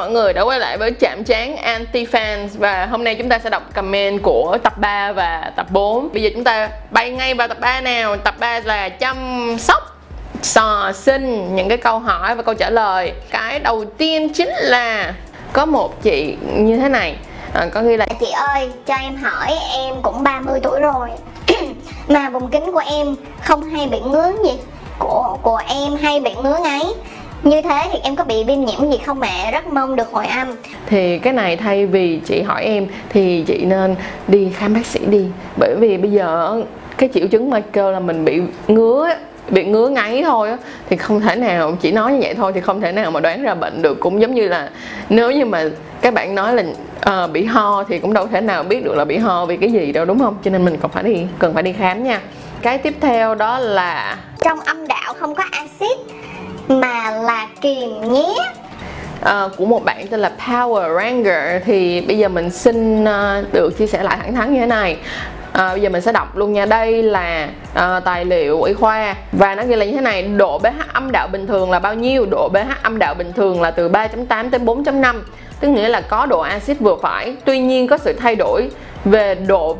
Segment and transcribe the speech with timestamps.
[0.00, 3.38] mọi người đã quay lại với chạm trán anti fans và hôm nay chúng ta
[3.38, 6.08] sẽ đọc comment của tập 3 và tập 4.
[6.12, 8.16] Bây giờ chúng ta bay ngay vào tập 3 nào.
[8.16, 9.16] Tập 3 là chăm
[9.58, 9.82] sóc
[10.42, 13.12] sò sinh những cái câu hỏi và câu trả lời.
[13.30, 15.14] Cái đầu tiên chính là
[15.52, 17.16] có một chị như thế này
[17.52, 21.08] à, có ghi là Chị ơi, cho em hỏi em cũng 30 tuổi rồi
[22.08, 24.58] Mà vùng kính của em không hay bị ngứa gì
[24.98, 26.82] Của, của em hay bị ngứa ngáy
[27.42, 29.52] như thế thì em có bị viêm nhiễm gì không mẹ?
[29.52, 30.48] Rất mong được hồi âm.
[30.86, 33.94] Thì cái này thay vì chị hỏi em thì chị nên
[34.28, 35.24] đi khám bác sĩ đi.
[35.56, 36.62] Bởi vì bây giờ
[36.96, 39.08] cái triệu chứng mà kêu là mình bị ngứa
[39.48, 40.56] bị ngứa ngáy thôi á,
[40.88, 43.42] thì không thể nào chỉ nói như vậy thôi thì không thể nào mà đoán
[43.42, 44.00] ra bệnh được.
[44.00, 44.70] Cũng giống như là
[45.08, 45.64] nếu như mà
[46.00, 46.64] các bạn nói là
[47.00, 49.72] ờ, bị ho thì cũng đâu thể nào biết được là bị ho vì cái
[49.72, 50.36] gì đâu đúng không?
[50.44, 52.20] Cho nên mình còn phải đi cần phải đi khám nha.
[52.62, 55.98] Cái tiếp theo đó là Trong âm đạo không có axit
[56.68, 58.34] mà là kiềm nhé.
[59.22, 61.62] À, của một bạn tên là Power Ranger.
[61.64, 64.96] Thì bây giờ mình xin uh, được chia sẻ lại thẳng thắn như thế này.
[65.52, 66.66] À, bây giờ mình sẽ đọc luôn nha.
[66.66, 69.14] Đây là à, tài liệu y khoa.
[69.32, 70.22] Và nó ghi là như thế này.
[70.22, 72.26] Độ pH âm đạo bình thường là bao nhiêu?
[72.30, 75.20] Độ pH âm đạo bình thường là từ 3.8 tới 4.5
[75.60, 77.36] tức nghĩa là có độ axit vừa phải.
[77.44, 78.70] Tuy nhiên có sự thay đổi
[79.04, 79.76] về độ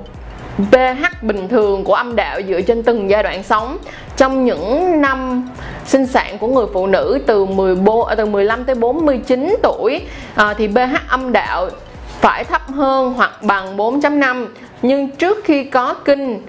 [0.58, 3.78] pH bình thường của âm đạo dựa trên từng giai đoạn sống
[4.20, 5.48] trong những năm
[5.86, 10.54] sinh sản của người phụ nữ từ 14 à, từ 15 tới 49 tuổi à,
[10.54, 11.70] thì pH âm đạo
[12.20, 14.46] phải thấp hơn hoặc bằng 4.5
[14.82, 16.42] nhưng trước khi có kinh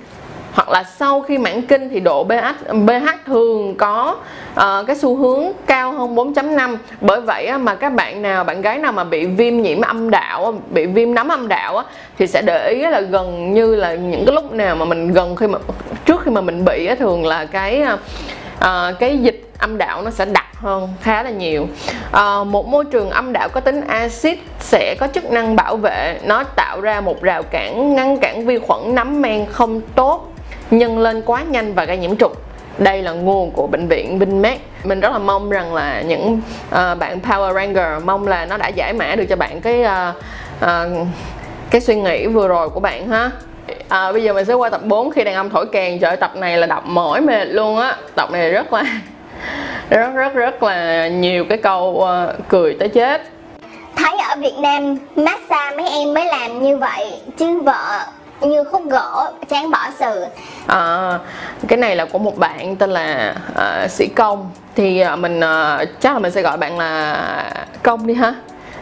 [0.54, 4.16] hoặc là sau khi mãn kinh thì độ pH pH thường có
[4.54, 8.62] uh, cái xu hướng cao hơn 4.5 bởi vậy á, mà các bạn nào bạn
[8.62, 11.84] gái nào mà bị viêm nhiễm âm đạo bị viêm nấm âm đạo á,
[12.18, 15.36] thì sẽ để ý là gần như là những cái lúc nào mà mình gần
[15.36, 15.60] khi mà
[16.06, 17.84] trước khi mà mình bị á, thường là cái
[18.58, 21.68] uh, cái dịch âm đạo nó sẽ đặc hơn khá là nhiều.
[22.12, 26.20] À, một môi trường âm đạo có tính axit sẽ có chức năng bảo vệ
[26.24, 30.31] nó tạo ra một rào cản ngăn cản vi khuẩn nấm men không tốt
[30.72, 32.34] nhân lên quá nhanh và gây nhiễm trùng.
[32.78, 34.60] Đây là nguồn của bệnh viện Vinmec.
[34.84, 38.68] mình rất là mong rằng là những uh, bạn Power Ranger mong là nó đã
[38.68, 40.16] giải mã được cho bạn cái uh,
[40.64, 41.08] uh,
[41.70, 43.32] cái suy nghĩ vừa rồi của bạn ha.
[43.88, 46.36] À, bây giờ mình sẽ qua tập 4 khi đàn ông thổi kèn trời tập
[46.36, 47.96] này là đọc mỏi mệt luôn á.
[48.16, 48.84] Tập này rất là
[49.90, 53.22] rất rất rất là nhiều cái câu uh, cười tới chết.
[53.96, 58.06] Thấy ở Việt Nam massage mấy em mới làm như vậy Chứ vợ
[58.42, 60.26] như khúc gỗ chán bỏ sự
[60.68, 61.20] À,
[61.68, 64.52] cái này là của một bạn tên là uh, sĩ công.
[64.76, 67.54] Thì uh, mình uh, chắc là mình sẽ gọi bạn là
[67.84, 68.34] công đi ha.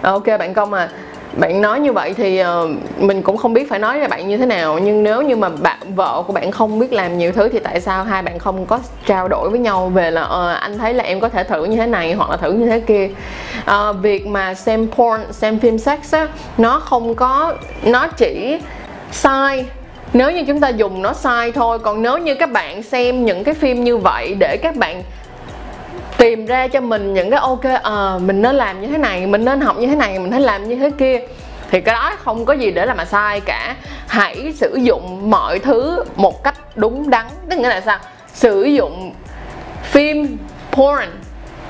[0.01, 0.89] Ok bạn công à.
[1.33, 4.37] Bạn nói như vậy thì uh, mình cũng không biết phải nói với bạn như
[4.37, 4.79] thế nào.
[4.79, 7.81] Nhưng nếu như mà bạn vợ của bạn không biết làm nhiều thứ thì tại
[7.81, 11.03] sao hai bạn không có trao đổi với nhau về là uh, anh thấy là
[11.03, 13.09] em có thể thử như thế này hoặc là thử như thế kia?
[13.61, 16.27] Uh, việc mà xem porn xem phim sex á
[16.57, 17.53] nó không có
[17.83, 18.59] nó chỉ
[19.11, 19.65] sai.
[20.13, 23.43] Nếu như chúng ta dùng nó sai thôi, còn nếu như các bạn xem những
[23.43, 25.03] cái phim như vậy để các bạn
[26.17, 29.45] tìm ra cho mình những cái ok ờ mình nên làm như thế này, mình
[29.45, 31.19] nên học như thế này, mình nên làm như thế kia,
[31.71, 33.75] thì cái đó không có gì để làm mà sai cả.
[34.07, 37.25] Hãy sử dụng mọi thứ một cách đúng đắn.
[37.49, 37.97] Tức nghĩa là sao?
[38.33, 39.13] Sử dụng
[39.83, 40.37] phim
[40.71, 41.05] porn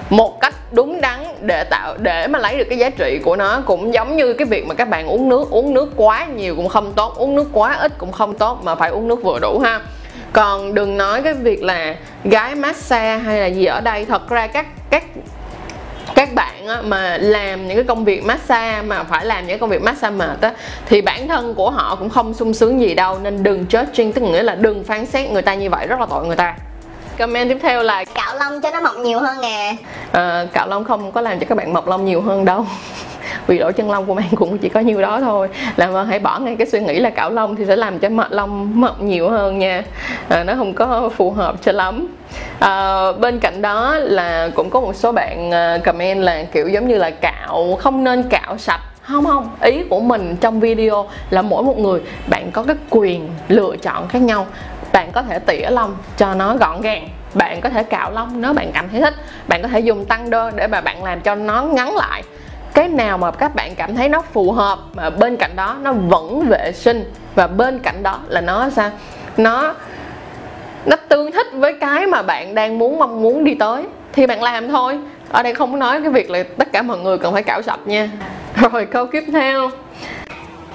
[0.10, 3.62] một cách đúng đắn để tạo để mà lấy được cái giá trị của nó
[3.66, 5.50] cũng giống như cái việc mà các bạn uống nước.
[5.50, 8.76] Uống nước quá nhiều cũng không tốt uống nước quá ít cũng không tốt mà
[8.76, 9.82] phải uống nước vừa đủ ha.
[10.34, 14.48] Còn đừng nói cái việc là gái massage hay là gì ở đây thật ra
[14.48, 15.04] các các
[16.16, 19.70] các bạn á, mà làm những cái công việc massage mà phải làm những công
[19.70, 20.54] việc massage mệt á
[20.86, 23.20] thì bản thân của họ cũng không sung sướng gì đâu.
[23.20, 26.06] Nên đừng judging tức nghĩa là đừng phán xét người ta như vậy rất là
[26.10, 26.56] tội người ta
[27.20, 29.76] comment tiếp theo là Cạo lông cho nó mọc nhiều hơn nè.
[30.12, 32.66] Ờ, cạo lông không có làm cho các bạn mọc lông nhiều hơn đâu.
[33.48, 35.50] Vì lỗ chân lông của bạn cũng chỉ có nhiêu đó thôi.
[35.76, 38.10] Làm ơn hãy bỏ ngay cái suy nghĩ là cạo lông thì sẽ làm cho
[38.10, 39.84] mọc lông mọc nhiều hơn nha.
[40.30, 42.08] À, nó không có phù hợp cho lắm.
[42.60, 46.88] À, bên cạnh đó là cũng có một số bạn à, comment là kiểu giống
[46.88, 48.82] như là cạo không nên cạo sạch.
[49.02, 53.30] Không không ý của mình trong video là mỗi một người bạn có cái quyền
[53.48, 54.48] lựa chọn khác nhau.
[54.94, 58.54] Bạn có thể tỉa lông cho nó gọn gàng bạn có thể cạo lông nếu
[58.54, 59.14] bạn cảm thấy thích.
[59.48, 62.24] Bạn có thể dùng tăng đơn để mà bạn làm cho nó ngắn lại.
[62.74, 65.94] Cái nào mà các bạn cảm thấy nó phù hợp mà bên cạnh đó nó
[65.94, 68.92] vẫn vệ sinh và bên cạnh đó là nó sao?
[69.38, 69.74] Nó
[70.86, 73.84] nó tương thích với cái mà bạn đang muốn, mong muốn đi tới.
[74.14, 75.00] Thì bạn làm thôi.
[75.30, 77.80] Ở đây không nói cái việc là tất cả mọi người cần phải cạo sạch
[77.86, 78.10] nha.
[78.72, 79.70] Rồi câu tiếp theo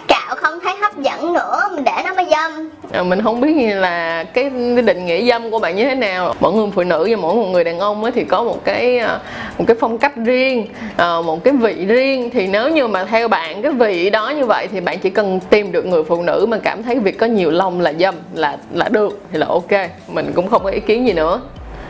[0.09, 2.71] Cạo đạo không thấy hấp dẫn nữa mình để nó mới dâm.
[2.93, 4.51] À, mình không biết như là cái,
[4.85, 6.35] định nghĩa dâm của bạn như thế nào.
[6.41, 8.99] Mỗi người phụ nữ và mỗi một người đàn ông ấy thì có một cái
[8.99, 9.19] à,
[9.59, 12.31] một cái phong cách riêng à, một cái vị riêng.
[12.31, 15.41] Thì nếu như mà theo bạn cái vị đó như vậy thì bạn chỉ cần
[15.51, 18.56] tìm được người phụ nữ mà cảm thấy việc có nhiều lông là dâm là
[18.73, 19.91] là được thì là ok.
[20.09, 21.41] Mình cũng không có ý kiến gì nữa.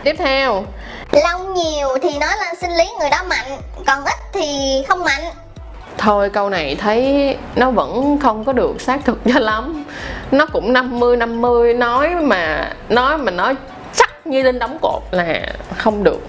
[0.04, 0.64] Tiếp theo.
[1.12, 4.46] Lông nhiều thì nói lên sinh lý người đó mạnh còn ít thì
[4.88, 5.22] không mạnh
[5.98, 9.84] thôi câu này thấy nó vẫn không có được xác thực cho lắm.
[10.30, 13.54] Nó cũng 50 50 nói mà nói mà nói
[13.94, 15.40] chắc như lên đóng cột là
[15.76, 16.20] không được.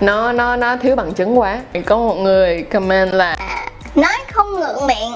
[0.00, 1.60] Nó nó nó thiếu bằng chứng quá.
[1.86, 5.12] Có một người comment là à, nói không ngượng miệng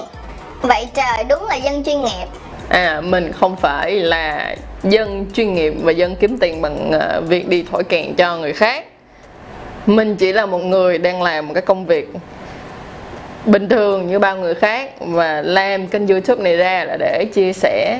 [0.61, 2.27] vậy trời đúng là dân chuyên nghiệp.
[2.69, 7.49] À mình không phải là dân chuyên nghiệp và dân kiếm tiền bằng uh, việc
[7.49, 8.85] đi thổi kèn cho người khác.
[9.85, 12.09] Mình chỉ là một người đang làm một cái công việc
[13.45, 17.53] bình thường như bao người khác và làm kênh youtube này ra là để chia
[17.53, 17.99] sẻ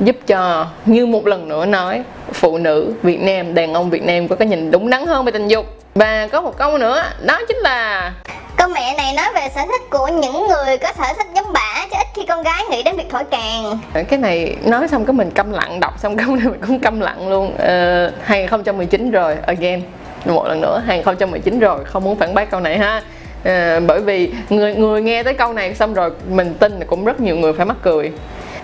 [0.00, 2.02] giúp cho như một lần nữa nói
[2.32, 5.32] phụ nữ Việt Nam đàn ông Việt Nam có cái nhìn đúng đắn hơn về
[5.32, 5.66] tình dục.
[5.94, 8.12] Và có một câu nữa đó chính là
[8.56, 11.86] Câu mẹ này nói về sở thích của những người có sở thích giống bả
[11.90, 13.78] Chứ ít khi con gái nghĩ đến việc thổi càng.
[14.08, 17.28] Cái này nói xong cái mình câm lặng Đọc xong cái mình cũng câm lặng
[17.28, 17.54] luôn.
[17.54, 19.82] Uh, 2019 rồi again
[20.24, 23.02] Một lần nữa 2019 rồi Không muốn phản bác câu này ha
[23.44, 27.04] à, bởi vì người người nghe tới câu này xong rồi mình tin là cũng
[27.04, 28.12] rất nhiều người phải mắc cười.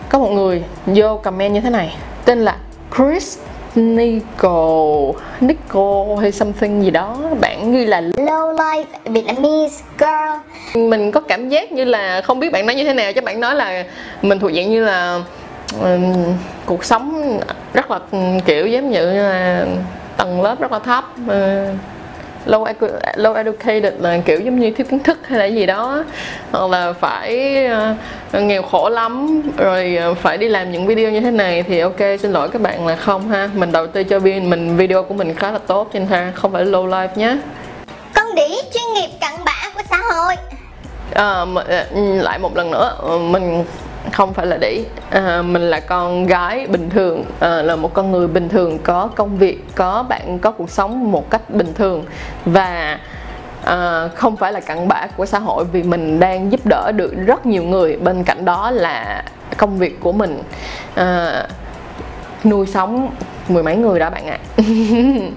[0.09, 2.57] Có một người vô comment như thế này tên là
[2.97, 3.39] Chris
[3.75, 10.79] Nico Nico hay something gì đó bạn ghi là low life Vietnamese girl.
[10.79, 13.41] Mình có cảm giác như là không biết bạn nói như thế nào chứ bạn
[13.41, 13.85] nói là
[14.23, 15.21] mình thuộc dạng như là
[15.83, 16.13] um,
[16.67, 17.39] cuộc sống
[17.75, 18.01] rất là
[18.45, 19.67] kiểu giống như là
[20.17, 21.77] tầng lớp rất là thấp uh,
[22.47, 22.67] low,
[23.17, 26.05] low educated là kiểu giống như thiếu kiến thức hay là gì đó.
[26.53, 27.57] Hoặc là phải
[28.37, 31.81] uh, nghèo khổ lắm rồi uh, phải đi làm những video như thế này thì
[31.81, 33.51] ok xin lỗi các bạn là không ha.
[33.55, 36.53] Mình đầu tư cho viên mình video của mình khá là tốt trên ha không
[36.53, 37.37] phải low life nhé
[38.15, 40.35] con đĩ chuyên nghiệp cặn bã của xã hội.
[41.15, 41.45] À,
[41.97, 43.65] lại một lần nữa mình
[44.13, 48.13] không phải là đĩ à, mình là con gái bình thường à, là một con
[48.13, 52.05] người bình thường có công việc có bạn có cuộc sống một cách bình thường.
[52.45, 52.99] Và
[53.65, 57.15] à, không phải là cặn bã của xã hội vì mình đang giúp đỡ được
[57.27, 57.97] rất nhiều người.
[57.97, 59.25] Bên cạnh đó là
[59.57, 60.43] công việc của mình
[60.95, 61.43] à,
[62.45, 63.11] nuôi sống
[63.49, 64.39] mười mấy người đó bạn ạ.
[64.57, 64.63] À.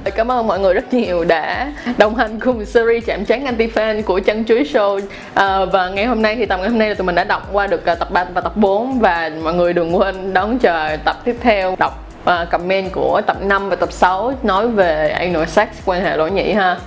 [0.16, 4.04] cảm ơn mọi người rất nhiều đã đồng hành cùng series chạm trán anti fan
[4.04, 5.00] của chân chuối show.
[5.34, 7.50] À, và ngày hôm nay thì tập ngày hôm nay là tụi mình đã đọc
[7.52, 10.98] qua được à, tập 3 và tập 4 và mọi người đừng quên đón chờ
[11.06, 11.76] tập tiếp theo.
[11.80, 16.18] Đọc uh, comment của tập 5 và tập 6 nói về anal sex quan hệ
[16.18, 16.78] lỗ nhị ha.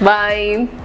[0.00, 0.81] Bye.